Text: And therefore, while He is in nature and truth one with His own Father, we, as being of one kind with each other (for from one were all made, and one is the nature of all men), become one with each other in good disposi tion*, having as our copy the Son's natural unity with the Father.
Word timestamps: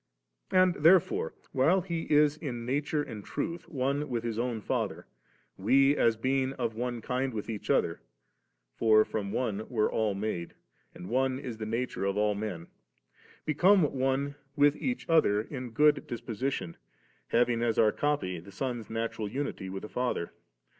And 0.49 0.73
therefore, 0.73 1.35
while 1.51 1.81
He 1.81 2.11
is 2.11 2.35
in 2.35 2.65
nature 2.65 3.03
and 3.03 3.23
truth 3.23 3.69
one 3.69 4.09
with 4.09 4.23
His 4.23 4.39
own 4.39 4.59
Father, 4.59 5.05
we, 5.57 5.95
as 5.95 6.17
being 6.17 6.53
of 6.53 6.73
one 6.73 7.01
kind 7.01 7.35
with 7.35 7.47
each 7.47 7.69
other 7.69 8.01
(for 8.73 9.05
from 9.05 9.31
one 9.31 9.69
were 9.69 9.91
all 9.91 10.15
made, 10.15 10.55
and 10.95 11.07
one 11.07 11.37
is 11.37 11.57
the 11.57 11.67
nature 11.67 12.03
of 12.03 12.17
all 12.17 12.33
men), 12.33 12.65
become 13.45 13.93
one 13.93 14.33
with 14.55 14.75
each 14.75 15.07
other 15.07 15.39
in 15.39 15.69
good 15.69 16.07
disposi 16.07 16.51
tion*, 16.51 16.77
having 17.27 17.61
as 17.61 17.77
our 17.77 17.91
copy 17.91 18.39
the 18.39 18.51
Son's 18.51 18.89
natural 18.89 19.29
unity 19.29 19.69
with 19.69 19.83
the 19.83 19.87
Father. 19.87 20.33